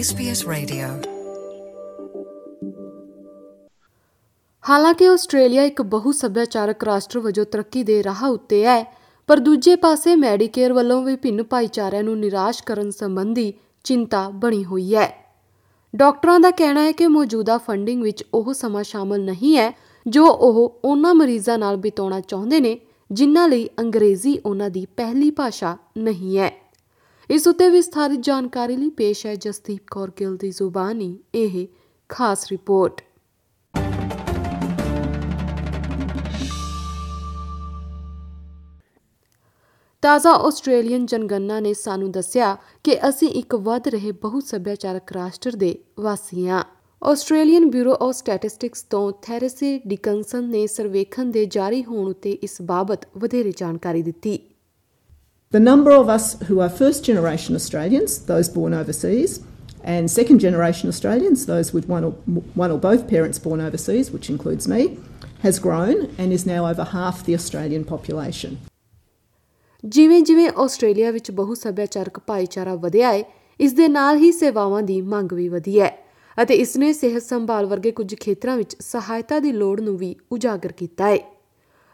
[0.00, 0.88] SBS Radio.
[4.68, 8.94] ਹਾਲਾਂਕਿ Australia ਇੱਕ ਬਹੁ ਸੱਭਿਆਚਾਰਕ ਰਾਸ਼ਟਰ ਵਜੋਂ ਤਰੱਕੀ ਦੇ ਰਾਹ ਉੱਤੇ ਹੈ,
[9.26, 13.54] ਪਰ ਦੂਜੇ ਪਾਸੇ ਮੈਡੀਕੇਅਰ ਵੱਲੋਂ ਵਿਭਿੰਨ ਭਾਈਚਾਰਿਆਂ ਨੂੰ ਨਿਰਾਸ਼ ਕਰਨ ਸੰਬੰਧੀ
[13.84, 15.32] ਚਿੰਤਾ ਬਣੀ ਹੋਈ ਹੈ
[15.96, 19.72] ਡਾਕਟਰਾਂ ਦਾ ਕਹਿਣਾ ਹੈ ਕਿ ਮੌਜੂਦਾ ਫੰਡਿੰਗ ਵਿੱਚ ਉਹ ਸਮਾਂ ਸ਼ਾਮਲ ਨਹੀਂ ਹੈ,
[20.06, 22.78] ਜੋ ਉਹ ਉਹਨਾਂ ਮਰੀਜ਼ਾਂ ਨਾਲ ਬਿਤਾਉਣਾ ਚਾਹੁੰਦੇ ਨੇ,
[23.12, 26.65] ਜਿਨ੍ਹਾਂ ਲਈ ਅੰਗਰੇਜ਼ੀ ਉਹਨਾਂ ਦੀ ਪਹਿਲੀ ਭਾਸ਼ਾ ਨਹੀਂ ਹੈ
[27.30, 31.66] ਇਸ ਉੱਤੇ ਵਿਸਥਾਰਿਤ ਜਾਣਕਾਰੀ ਲਈ ਪੇਸ਼ ਹੈ ਜਸਦੀਪ ਕੌਰ ਗਿੱਲ ਦੀ ਜ਼ੁਬਾਨੀ, ਇਹ
[32.08, 33.00] ਖਾਸ ਰਿਪੋਰਟ।
[40.02, 45.78] ਤਾਜ਼ਾ ਆਸਟ੍ਰੇਲੀਅਨ ਜਨਗਣਨਾ ਨੇ ਸਾਨੂੰ ਦੱਸਿਆ ਕਿ ਅਸੀਂ ਇੱਕ ਵੱਧ ਰਹੇ ਬਹੁ ਸੱਭਿਆਚਾਰਕ ਰਾਸ਼ਟਰ ਦੇ
[46.00, 46.64] ਵਾਸੀ ਹਾਂ।
[47.02, 53.08] ਆਸਟ੍ਰੇਲੀਅਨ ਬਿਊਰੋ ਆਫ ਸਟੈਟਿਸਟਿਕਸ ਤੋਂ ਥੈਰੇਸੇ ਡਿਕਨਸਨ ਨੇ ਸਰਵੇਖਣ ਦੇ ਜਾਰੀ ਹੋਣ ਉਤੇ ਇਸ ਬਾਬਤ
[53.18, 54.38] ਵਧੇਰੇ ਜਾਣਕਾਰੀ ਦਿੱਤੀ।
[55.52, 59.40] The number of us who are first generation Australians, those born overseas,
[59.84, 62.10] and second generation Australians, those with one or,
[62.54, 64.98] one or both parents born overseas, which includes me,
[65.42, 68.56] has grown and is now over half the Australian population.
[69.84, 73.22] ਜਿਵੇਂ ਜਿਵੇਂ Australia ਵਿੱਚ ਬਹੁ ਸੱਭਿਆਚਾਰਕ ਭਾਈਚਾਰਾ ਵਧਿਆ ਹੈ
[73.60, 75.90] ਇਸ ਦੇ ਨਾਲ ਹੀ ਸੇਵਾਵਾਂ ਦੀ ਮੰਗ ਵੀ ਵਧੀ ਹੈ
[76.38, 80.72] ਅਤੇ ਇਸ ਨੇ ਸਿਹਤ ਸੰਭਾਲ ਵਰਗੇ ਕੁਝ ਖੇਤਰਾਂ ਵਿੱਚ ਸਹਾਇਤਾ ਦੀ ਲੋੜ ਨੂੰ ਵੀ ਉਜਾਗਰ
[80.72, 81.18] ਕੀਤਾ ਹੈ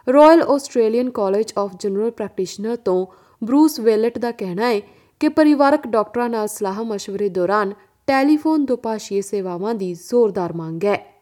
[0.06, 3.06] royal Australian college of general practitioner ਤੋਂ
[3.44, 4.80] ਬਰੂਸ ਵੈਲਟ ਦਾ ਕਹਿਣਾ ਹੈ
[5.20, 7.72] ਕਿ ਪਰਿਵਾਰਕ ਡਾਕਟਰਾਂ ਨਾਲ ਸਲਾਹ مشਵਰੇ ਦੌਰਾਨ
[8.06, 11.12] ਟੈਲੀਫੋਨ ਦੁਪਾਸ਼ੀਏ ਸੇਵਾਵਾਂ ਦੀ ਜ਼ੋਰਦਾਰ ਮੰਗ ਹੈ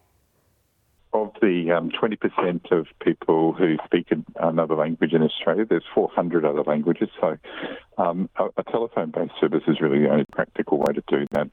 [1.13, 4.13] Of the um, 20% of people who speak
[4.49, 7.09] another language in Australia, there's 400 other languages.
[7.21, 7.31] So
[8.05, 11.49] um, a, a telephone based service is really the only practical way to do that.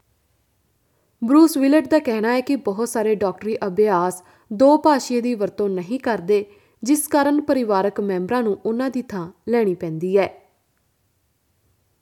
[1.24, 4.24] Bruce Willett ਦਾ ਕਹਿਣਾ ਹੈ ਕਿ ਬਹੁਤ ਸਾਰੇ ਡਾਕਟਰੀ ਅਭਿਆਸ
[4.54, 6.46] ਦੋ ਭਾਸ਼ੀਏ ਦੀ ਵਰਤੋਂ ਨਹੀਂ ਕਰਦੇ
[6.84, 10.47] ਜਿਸ ਕਾਰਨ ਪਰਿਵਾਰਕ ਮੈਂਬਰਾਂ ਨੂੰ ਉਹਨਾਂ ਦੀ ਥਾਂ ਲੈਣੀ ਪੈਂਦੀ ਹੈ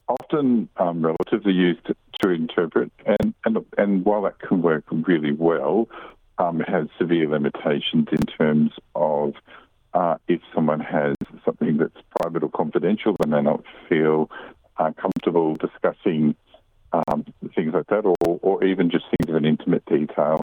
[0.09, 4.85] Often um, relatives are used to, to interpret, and, and, and while that can work
[4.91, 5.89] really well,
[6.39, 9.35] um, it has severe limitations in terms of
[9.95, 11.15] uh, if someone has
[11.45, 14.31] something that's private or confidential, they may not feel
[14.79, 16.35] uh, comfortable discussing
[16.93, 17.25] um,
[17.55, 20.41] things like that, or, or even just things of an intimate detail.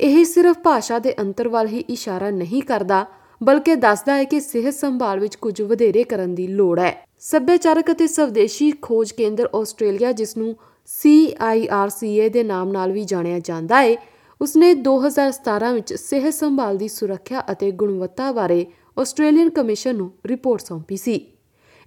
[0.00, 3.06] ਇਹ ਸਿਰਫ ਭਾਸ਼ਾ ਦੇ ਅੰਤਰ ਵੱਲ ਹੀ ਇਸ਼ਾਰਾ ਨਹੀਂ ਕਰਦਾ
[3.43, 8.07] ਬਲਕਿ ਦੱਸਦਾ ਹੈ ਕਿ ਸਿਹਤ ਸੰਭਾਲ ਵਿੱਚ ਕੁਝ ਵਧੇਰੇ ਕਰਨ ਦੀ ਲੋੜ ਹੈ। ਸੱਭਿਆਚਾਰਕ ਅਤੇ
[8.07, 10.55] ਸਵਦੇਸ਼ੀ ਖੋਜ ਕੇਂਦਰ ਆਸਟ੍ਰੇਲੀਆ, ਜਿਸ ਨੂੰ
[10.89, 13.95] CIRCA ਦੇ ਨਾਮ ਨਾਲ ਵੀ ਜਾਣਿਆ ਜਾਂਦਾ ਹੈ,
[14.41, 18.65] ਉਸਨੇ 2017 ਵਿੱਚ ਸਿਹਤ ਸੰਭਾਲ ਦੀ ਸੁਰੱਖਿਆ ਅਤੇ ਗੁਣਵੱਤਾ ਬਾਰੇ
[18.99, 21.25] ਆਸਟ੍ਰੇਲੀਅਨ ਕਮਿਸ਼ਨ ਨੂੰ ਰਿਪੋਰਟ ਸੌਂਪੀ ਸੀ।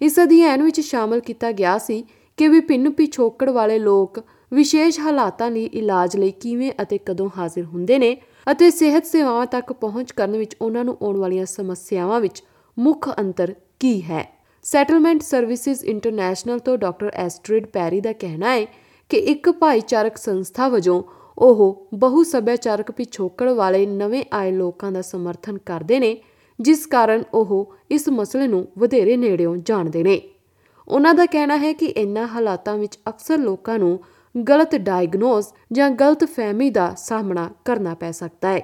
[0.01, 2.05] ਇਸ ਅਧਿਐਨ ਵਿੱਚ ਸ਼ਾਮਲ ਕੀਤਾ ਗਿਆ ਸੀ
[2.37, 4.21] ਕਿ ਵਿਭਿੰਨ ਪਿਛੋਕੜ ਵਾਲੇ ਲੋਕ
[4.53, 8.17] ਵਿਸ਼ੇਸ਼ ਹਾਲਾਤਾਂ ਲਈ ਇਲਾਜ ਲਈ ਕਿਵੇਂ ਅਤੇ ਕਦੋਂ ਹਾਜ਼ਰ ਹੁੰਦੇ ਨੇ
[8.53, 12.43] ਅਤੇ ਸਿਹਤ ਸੇਵਾਵਾਂ ਤੱਕ ਪਹੁੰਚ ਕਰਨ ਵਿੱਚ ਉਹਨਾਂ ਨੂੰ ਆਉਣ ਵਾਲੀਆਂ ਸਮੱਸਿਆਵਾਂ ਵਿੱਚ
[12.79, 14.39] ਮੁੱਖ ਅੰਤਰ ਕੀ ਹੈ?
[14.63, 18.65] ਸੈਟਲਮੈਂਟ ਸਰਵਿਸਿਜ਼ ਇੰਟਰਨੈਸ਼ਨਲ ਤੋਂ ਡਾਕਟਰ ਐਸਟ੍ਰਿਡ ਪੈਰੀ ਦਾ ਕਹਿਣਾ ਹੈ
[19.09, 21.03] ਕਿ ਇੱਕ ਭਾਈਚਾਰਕ ਸੰਸਥਾ ਵਜੋਂ
[21.39, 26.23] ਉਹ ਬਹੁ ਸੱਭਿਆਚਾਰਕ ਪਿਛੋਕੜ ਵਾਲੇ ਨਵੇਂ ਆਏ ਲੋਕਾਂ ਦਾ ਸਮਰਥਨ ਕਰਦੇ ਨੇ,
[26.61, 30.23] ਜਿਸ ਕਾਰਨ ਉਹ ਇਸ ਮਸਲੇ ਨੂੰ ਵਧੇਰੇ ਨੇੜਿਓਂ ਜਾਣਦੇ ਨੇ।
[30.89, 33.99] ਉਹਨਾਂ ਦਾ ਕਹਿਣਾ ਹੈ ਕਿ ਇਨ੍ਹਾਂ ਹਾਲਾਤਾਂ ਵਿੱਚ ਅਕਸਰ ਲੋਕਾਂ ਨੂੰ
[34.48, 38.62] ਗਲਤ ਡਾਇਗਨੋਸ ਜਾਂ ਗਲਤ ਫਹਿਮੀ ਦਾ ਸਾਹਮਣਾ ਕਰਨਾ ਪੈ ਸਕਦਾ ਹੈ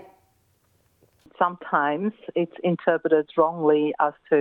[1.42, 4.40] Sometimes it's interpreted wrongly as to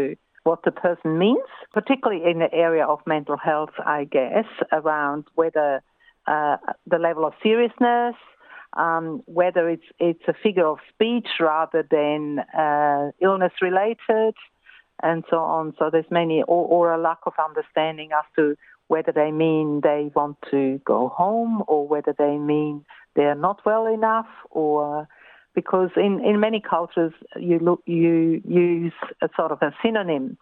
[0.49, 5.69] what the person means, particularly in the area of mental health, I guess, around whether
[6.27, 6.57] uh,
[6.95, 8.17] the level of seriousness,
[8.85, 14.35] um, whether it's it's a figure of speech rather than uh, illness related,
[15.03, 15.75] and so on.
[15.79, 18.57] So there's many, or, or a lack of understanding as to
[18.88, 22.86] whether they mean they want to go home or whether they mean
[23.16, 25.08] they're not well enough or
[25.56, 30.38] because in, in many cultures you look you use a sort of a synonym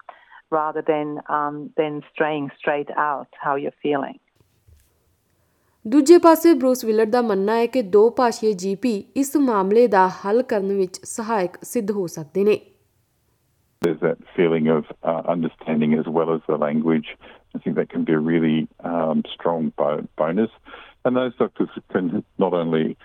[0.50, 4.20] rather than um, than straying straight out how you're feeling.
[5.88, 10.42] ਦੂਜੇ ਪਾਸੇ Bruce wheeler ਦਾ ਮੰਨਣਾ ਹੈ ਕਿ ਦੋ ਭਾਸ਼ੀਏ GP ਇਸ ਮਾਮਲੇ ਦਾ ਹੱਲ
[10.42, 12.60] ਕਰਨ ਵਿੱਚ ਸਹਾਇਕ ਸਿੱਧ ਹੋ ਸਕਦੇ ਨੇ
[13.82, 17.18] There's that feeling of uh, understanding as well as the language.
[17.56, 20.52] I think that can be a really um, strong bo- bonus.
[21.04, 22.96] And those doctors can not only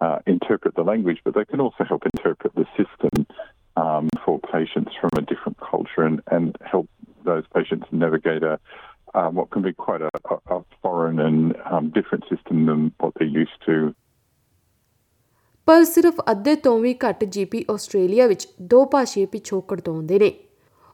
[0.00, 3.28] uh, interpret the language, but they can also help interpret the system
[3.76, 6.88] um, for patients from a different culture and, and help
[7.24, 8.58] those patients navigate a
[9.14, 10.10] um, what can be quite a,
[10.48, 13.94] a foreign and um, different system than what they're used to.
[15.66, 20.32] ਪਰ ਸਿਰਫ ਅੱਧੇ ਤੋਂ ਵੀ ਘੱਟ GP Australia ਵਿੱਚ ਦੋ ਭਾਸ਼ੀਏ ਪਿਛੋਕੜ ਤੋਂ ਆਉਂਦੇ ਨੇ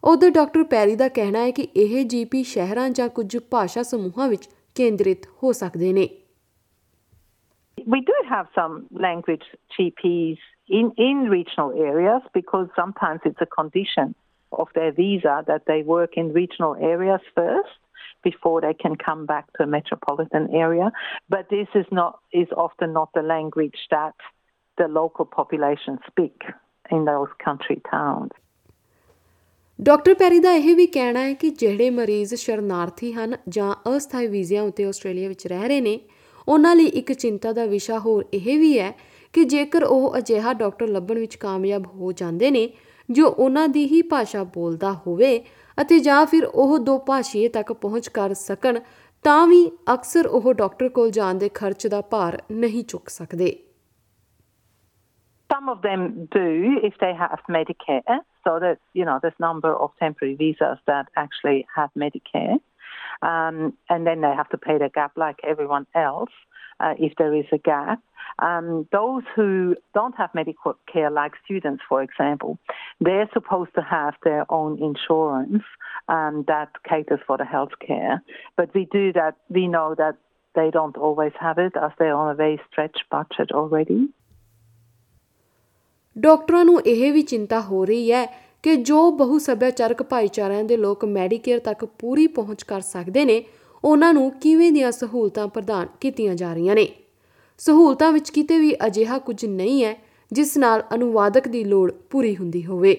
[0.02, 4.48] ਉਧਰ ਡਾਕਟਰ ਪੈਰੀ ਦਾ ਕਹਿਣਾ ਹੈ ਕਿ ਇਹ ਜੀਪੀ ਸ਼ਹਿਰਾਂ ਜਾਂ ਕੁਝ ਭਾਸ਼ਾ ਸਮੂਹਾਂ ਵਿੱਚ
[4.76, 6.08] ਕੇਂਦਰਿਤ ਹੋ ਸਕਦੇ ਨੇ
[7.92, 8.72] We do have some
[9.02, 9.44] language
[9.74, 10.40] GPs
[10.78, 14.12] in, in regional areas because sometimes it's a condition
[14.52, 17.78] of their visa that they work in regional areas first.
[18.24, 20.88] before they can come back to a metropolitan area.
[21.28, 24.14] But this is not is often not the language that
[24.80, 26.46] the local population speak
[26.90, 28.30] in those country towns.
[29.78, 34.62] Doctor Perry ਦਾ ਇਹ ਵੀ ਕਹਿਣਾ ਹੈ ਕਿ ਜਿਹੜੇ ਮਰੀਜ਼ ਸ਼ਰਨਾਰਥੀ ਹਨ ਜਾਂ ਅਸਥਾਈ ਵੀਜ਼ਿਆਂ
[34.62, 36.00] ਉੱਤੇ ਆਸਟ੍ਰੇਲੀਆ ਵਿੱਚ ਰਹਿ ਰਹੇ ਨੇ,
[36.48, 38.92] ਉਹਨਾਂ ਲਈ ਇੱਕ ਚਿੰਤਾ ਦਾ ਵਿਸ਼ਾ ਹੋਰ ਇਹ ਵੀ ਹੈ
[39.32, 42.68] ਕਿ ਜੇਕਰ ਉਹ ਅਜਿਹਾ ਡਾਕਟਰ ਲੱਭਣ ਵਿੱਚ ਕਾਮਯਾਬ ਹੋ ਜਾਂਦੇ ਨੇ,
[43.08, 45.38] ਜੋ ਉਹਨਾਂ ਦੀ ਹੀ ਭਾਸ਼ਾ ਬੋਲਦਾ ਹੋਵੇ
[45.78, 48.78] ਅਤੇ ਜਾਂ ਫਿਰ ਉਹ ਦੋ ਭਾਸ਼ੀਏ ਤੱਕ ਪਹੁੰਚ ਕਰ ਸਕਣ,
[49.24, 53.56] ਤਾਂ ਵੀ ਅਕਸਰ ਉਹ ਡਾਕਟਰ ਕੋਲ ਜਾਣ ਦੇ ਖਰਚ ਦਾ ਭਾਰ ਨਹੀਂ ਚੁੱਕ ਸਕਦੇ
[55.60, 58.20] Some of them do if they have Medicare.
[58.44, 62.58] So that you know, there's number of temporary visas that actually have Medicare,
[63.20, 66.30] um, and then they have to pay the gap like everyone else
[66.80, 68.00] uh, if there is a gap.
[68.38, 72.58] Um, those who don't have medical care, like students, for example,
[72.98, 75.62] they're supposed to have their own insurance
[76.08, 78.22] um, that caters for the health care.
[78.56, 79.36] But we do that.
[79.50, 80.16] We know that
[80.54, 84.08] they don't always have it as they're on a very stretched budget already.
[86.19, 88.25] ਡਾਕਟਰਾਂ ਨੂੰ ਇਹ ਵੀ ਚਿੰਤਾ ਹੋ ਰਹੀ ਹੈ
[88.63, 93.43] ਕਿ ਜੋ ਬਹੁ ਸੱਭਿਆਚਾਰਕ ਭਾਈਚਾਰਿਆਂ ਦੇ ਲੋਕ ਮੈਡੀਕੇਅਰ ਤੱਕ ਪੂਰੀ ਪਹੁੰਚ ਕਰ ਸਕਦੇ ਨੇ
[93.83, 96.87] ਉਹਨਾਂ ਨੂੰ ਕਿਵੇਂ ਦੀਆਂ ਸਹੂਲਤਾਂ ਪ੍ਰਦਾਨ ਕੀਤੀਆਂ ਜਾ ਰਹੀਆਂ ਨੇ
[97.57, 99.95] ਸਹੂਲਤਾਂ ਵਿੱਚ ਕਿਤੇ ਵੀ ਅਜਿਹਾ ਕੁਝ ਨਹੀਂ ਹੈ
[100.31, 102.97] ਜਿਸ ਨਾਲ ਅਨੁਵਾਦਕ ਦੀ ਲੋੜ ਪੂਰੀ ਹੁੰਦੀ ਹੋਵੇ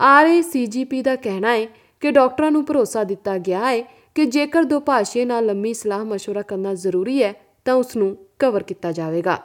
[0.00, 1.66] ਆਰਏਸੀਜੀਪੀ ਦਾ ਕਹਿਣਾ ਹੈ
[2.00, 3.80] ਕਿ ਡਾਕਟਰਾਂ ਨੂੰ ਭਰੋਸਾ ਦਿੱਤਾ ਗਿਆ ਹੈ
[4.14, 7.34] ਕਿ ਜੇਕਰ ਦੋ ਭਾਸ਼ੀਏ ਨਾਲ ਲੰਮੀ ਸਲਾਹ مشورہ ਕਰਨਾ ਜ਼ਰੂਰੀ ਹੈ
[7.64, 9.38] ਤਾਂ ਉਸ ਨੂੰ ਕਵਰ ਕੀਤਾ ਜਾਵੇਗਾ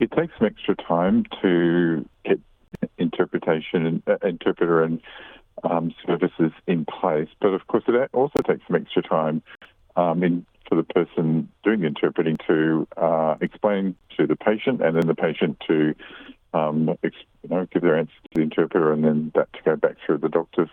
[0.00, 2.40] It takes some extra time to get
[2.98, 5.00] interpretation and uh, interpreter and
[5.62, 9.42] um, services in place, but of course it also takes some extra time
[9.96, 14.96] um, in, for the person doing the interpreting to uh, explain to the patient, and
[14.96, 15.94] then the patient to
[16.52, 19.76] um, ex, you know give their answer to the interpreter, and then that to go
[19.76, 20.68] back through the doctors.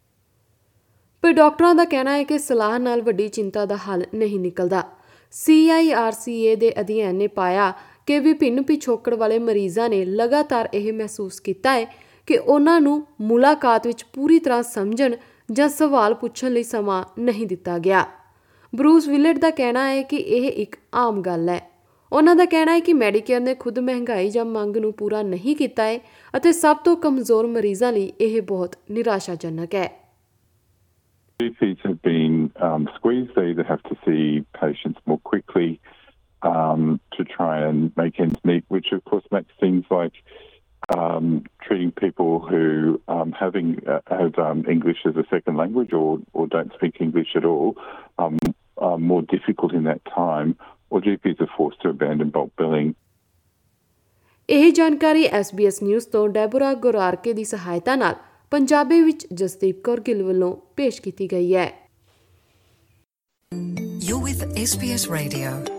[1.21, 4.83] ਪਰ ਡਾਕਟਰਾਂ ਦਾ ਕਹਿਣਾ ਹੈ ਕਿ ਸਲਾਹ ਨਾਲ ਵੱਡੀ ਚਿੰਤਾ ਦਾ ਹੱਲ ਨਹੀਂ ਨਿਕਲਦਾ
[5.31, 7.73] CIRCA ਦੇ ਅਧਿਐਨ ਨੇ ਪਾਇਆ
[8.06, 11.84] ਕਿ ਵਿਭਿੰਨ ਪਿਛੋਕੜ ਵਾਲੇ ਮਰੀਜ਼ਾਂ ਨੇ ਲਗਾਤਾਰ ਇਹ ਮਹਿਸੂਸ ਕੀਤਾ ਹੈ
[12.26, 15.14] ਕਿ ਉਹਨਾਂ ਨੂੰ ਮੁਲਾਕਾਤ ਵਿੱਚ ਪੂਰੀ ਤਰ੍ਹਾਂ ਸਮਝਣ
[15.52, 18.06] ਜਾਂ ਸਵਾਲ ਪੁੱਛਣ ਲਈ ਸਮਾਂ ਨਹੀਂ ਦਿੱਤਾ ਗਿਆ।
[18.74, 21.70] ਬਰੂਸ ਵਿਲਟ ਦਾ ਕਹਿਣਾ ਹੈ ਕਿ ਇਹ ਇੱਕ ਆਮ ਗੱਲ ਹੈ।
[22.12, 25.84] ਉਹਨਾਂ ਦਾ ਕਹਿਣਾ ਹੈ ਕਿ ਮੈਡੀਕੇਅਰ ਨੇ ਖੁਦ ਮਹਿੰਗਾਈ ਜਾਂ ਮੰਗ ਨੂੰ ਪੂਰਾ ਨਹੀਂ ਕੀਤਾ
[25.84, 25.98] ਹੈ
[26.36, 30.06] ਅਤੇ ਸਭ ਤੋਂ ਕਮਜ਼ੋਰ ਮਰੀਜ਼ਾਂ ਲਈ ਇਹ ਬਹੁਤ ਨਿਰਾਸ਼ਾਜਨਕ ਹੈ।
[31.44, 33.28] GPs have been um, squeezed.
[33.28, 35.74] They either have to see patients more quickly.
[36.42, 40.12] Um, to try and make ends meet, which of course makes things like
[40.96, 46.18] um, treating people who um, having uh, have um, English as a second language or,
[46.32, 47.76] or don't speak English at all
[48.18, 48.38] um,
[48.76, 50.56] are more difficult in that time,
[50.90, 52.94] or GPs are forced to abandon bulk billing.
[54.48, 58.14] ਇਹ ਜਾਣਕਾਰੀ SBS news ਤੋਂ ਡੈਬੋਰਾ ਗੋਰਾਰਕੇ ਦੀ ਸਹਾਇਤਾ ਨਾਲ
[58.50, 61.70] ਪੰਜਾਬੀ ਵਿੱਚ ਜਸਦੀਪ ਕੌਰ ਗਿੱਲ ਵੱਲੋਂ ਪੇਸ਼ ਕੀਤੀ ਗਈ ਹੈ
[64.08, 65.75] You're with SBS Radio.